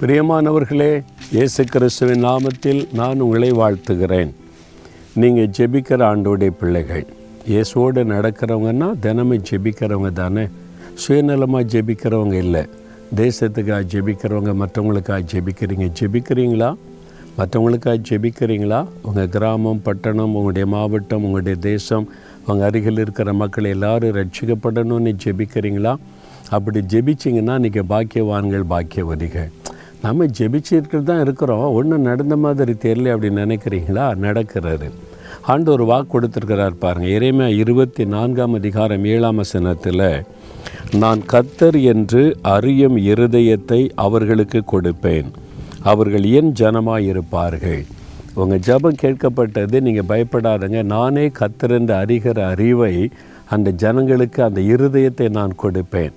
[0.00, 4.32] பிரியமானவர்களே இயேசு கிறிஸ்துவின் நாமத்தில் நான் உங்களை வாழ்த்துகிறேன்.
[5.14, 7.06] நீங்கள் ஜெபிக்கிற ஆண்டோடைய பிள்ளைகள்
[7.48, 10.44] இயேசுவோடு நடக்கிறவங்கன்னா தினமும் ஜெபிக்கிறவங்க தானே?
[11.02, 12.62] சுயநலமாக ஜெபிக்கிறவங்க இல்லை.
[13.14, 15.88] தேசத்துக்காக ஜெபிக்கிறவங்க மற்றவங்களுக்காக ஜெபிக்கிறீங்க.
[16.00, 16.70] ஜெபிக்கிறீங்களா?
[17.38, 18.86] மற்றவங்களுக்காக ஜெபிக்கிறீங்களா?
[19.02, 22.08] உங்கள் கிராமம் பட்டணம் உங்களுடைய மாவட்டம் உங்களுடைய தேசம்
[22.46, 25.94] உங்கள் அருகில் இருக்கிற மக்கள் எல்லோரும் ரட்சிக்கப்படணும்னு ஜெபிக்கிறீங்களா?
[26.50, 29.48] அப்படி ஜெபிச்சிங்கன்னா நீங்கள் பாக்கியவான்கள் பாக்கியவதிகள்.
[30.06, 31.66] நம்ம ஜெபிச்சிட்டு தான் இருக்கிறோம்.
[31.78, 34.06] ஒன்றும் நடந்த மாதிரி தெரியல அப்படின்னு நினைக்கிறீங்களா?
[34.26, 34.88] நடக்கிறாரு
[35.52, 40.08] ஆண்டு ஒரு வாக்கு கொடுத்துருக்கிறார் பாருங்கள் இறைமையா இருபத்தி நான்காம் அதிகாரம் ஏழாம் வசனத்தில்
[41.02, 42.22] நான் கத்தர் என்று
[42.54, 45.28] அறியும் இருதயத்தை அவர்களுக்கு கொடுப்பேன்.
[45.92, 47.82] அவர்கள் என் ஜனமாக இருப்பார்கள்
[48.40, 50.80] உங்கள் ஜெபம் கேட்கப்பட்டது நீங்கள் பயப்படாதங்க.
[50.94, 52.94] நானே கத்தர் என்று அறிகிற அறிவை
[53.54, 56.14] அந்த ஜனங்களுக்கு அந்த இருதயத்தை நான் கொடுப்பேன்.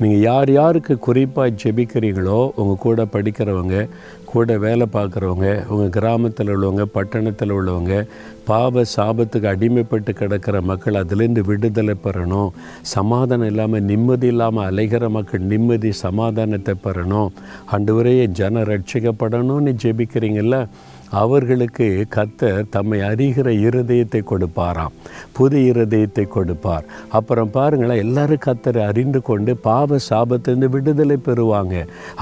[0.00, 3.76] நீங்கள் யார் யாருக்கு குறிப்பாக ஜெபிக்கிறீங்களோ உங்கள் கூட படிக்கிறவங்க
[4.32, 7.94] கூட வேலை பார்க்குறவங்க உங்கள் கிராமத்தில் உள்ளவங்க பட்டணத்தில் உள்ளவங்க
[8.48, 12.48] பாவ சாபத்துக்கு அடிமைப்பட்டு கிடக்கிற மக்கள் அதுலேருந்து விடுதலை பெறணும்.
[12.94, 17.30] சமாதானம் இல்லாமல் நிம்மதி இல்லாமல் அலைகிற மக்கள் நிம்மதி சமாதானத்தை பெறணும்.
[17.74, 20.56] அண்டு வரையே ஜன ரட்சிக்கப்படணும்னு ஜெபிக்கிறீங்கள
[21.20, 24.94] அவர்களுக்கு கத்தர் தம்மை அறிகிற இருதயத்தை கொடுப்பாராம்.
[25.36, 26.86] புது இருதயத்தை கொடுப்பார்.
[27.18, 31.74] அப்புறம் பாருங்களேன் எல்லாரும் கத்தரை அறிந்து கொண்டு பாவ சாபத்திலிருந்து விடுதலை பெறுவாங்க.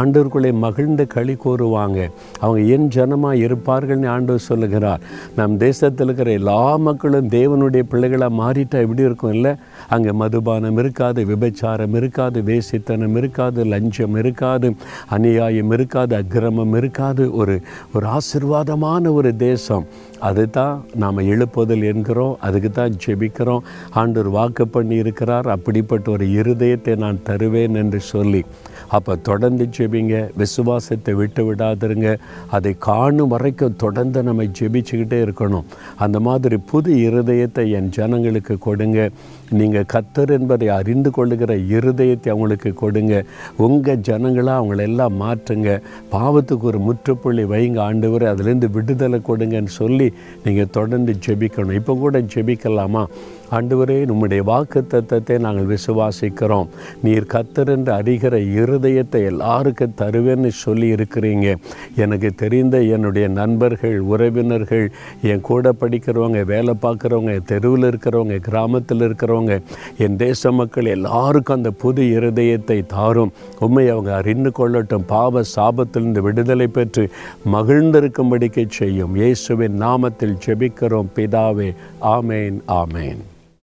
[0.00, 1.98] ஆண்டவர்களை மகிழ்ந்து களி கூறுவாங்க.
[2.40, 5.04] அவங்க என் ஜனமாக இருப்பார்கள்னு ஆண்டவர் சொல்லுகிறார்.
[5.36, 9.32] நம் தேசத்தில் இருக்கிற எல்லா மக்களும் தேவனுடைய பிள்ளைகளாக மாறிட்டா எப்படி இருக்கும்?
[9.32, 9.52] இல்லை
[9.88, 14.68] அங்கே மதுபானம் இருக்காது விபச்சாரம் இருக்காது வேசித்தனம் இருக்காது லஞ்சம் இருக்காது
[15.16, 17.24] அநியாயம் இருக்காது அக்கிரமம் இருக்காது.
[17.40, 17.54] ஒரு
[17.94, 19.86] ஒரு ஆசிர்வாதமான ஒரு தேசம்.
[20.28, 23.64] அதுதான் நாம் எழுப்புதல் என்கிறோம் அதுக்கு தான் ஜெபிக்கிறோம்.
[23.90, 28.44] ஆண்டவர் வாக்கு பண்ணி இருக்கிறார் அப்படிப்பட்ட ஒரு இருதயத்தை நான் தருவேன் என்று சொல்லி.
[28.88, 32.16] அப்போ தொடர்ந்து ஜெபிங்க விசுவாசத்தை விட்டு விடாதிருங்க.
[32.50, 35.64] அதை காணும் வரைக்கும் தொடர்ந்து நம்ம ஜெபிச்சுக்கிட்டே இருக்கணும்.
[35.96, 39.10] அந்த மாதிரி புது இருதயத்தை என் ஜனங்களுக்கு கொடுங்க.
[39.50, 43.24] நீங்கள் கத்தர் என்பதை அறிந்து கொள்ளுகிற இருதயத்தை அவங்களுக்கு கொடுங்க.
[43.56, 45.80] உங்கள் ஜனங்களாக அவங்களெல்லாம் மாற்றுங்க.
[46.12, 48.22] பாவத்துக்கு ஒரு முற்றுப்புள்ளி வைங்க ஆண்டவர்.
[48.22, 50.12] அதுலேருந்து விடுதலை கொடுங்கன்னு சொல்லி
[50.44, 51.72] நீங்கள் தொடர்ந்து ஜெபிக்கணும்.
[51.72, 53.04] இப்போ கூட ஜெபிக்கலாமா?
[53.50, 56.68] ஆண்டவரே நம்முடைய வாக்கு தத்தத்தை நாங்கள் விசுவாசிக்கிறோம்.
[57.02, 61.54] நீர் கத்தர் என்று அறிகிற இருதயத்தை எல்லாருக்கும் தருவேன்னு சொல்லி இருக்கிறீங்க
[61.96, 64.90] எனக்கு தெரிந்த என்னுடைய நண்பர்கள் உறவினர்கள்
[65.22, 69.62] என் கூட படிக்கிறவங்க வேலை பார்க்குறவங்க தெருவில் இருக்கிறவங்க கிராமத்தில் இருக்கிறவங்க
[69.98, 73.32] என் தேச மக்கள் எல்லாருக்கும் அந்த புது இருதயத்தை தாரும்.
[73.60, 75.06] உண்மை அவங்க அறிந்து கொள்ளட்டும்.
[75.06, 77.10] பாவ சாபத்திலிருந்து விடுதலை பெற்று
[77.52, 79.14] மகிழ்ந்திருக்கும்படிக்கு செய்யும்.
[79.14, 81.12] இயேசுவின் நாமத்தில் ஜெபிக்கிறோம்.
[81.16, 83.22] பிதாவே ஆமேன் ஆமேன்.